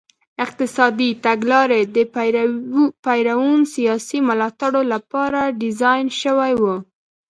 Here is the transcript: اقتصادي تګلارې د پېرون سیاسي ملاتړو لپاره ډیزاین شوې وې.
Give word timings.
اقتصادي 0.45 1.09
تګلارې 1.25 1.81
د 1.95 1.97
پېرون 3.05 3.59
سیاسي 3.75 4.19
ملاتړو 4.27 4.81
لپاره 4.93 5.41
ډیزاین 5.61 6.05
شوې 6.21 6.53
وې. 6.61 6.77